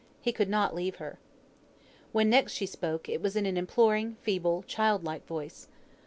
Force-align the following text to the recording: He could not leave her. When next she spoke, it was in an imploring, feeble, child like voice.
He 0.19 0.31
could 0.31 0.49
not 0.49 0.73
leave 0.73 0.95
her. 0.95 1.19
When 2.11 2.27
next 2.31 2.53
she 2.53 2.65
spoke, 2.65 3.07
it 3.07 3.21
was 3.21 3.35
in 3.35 3.45
an 3.45 3.55
imploring, 3.55 4.15
feeble, 4.23 4.63
child 4.63 5.03
like 5.03 5.27
voice. 5.27 5.67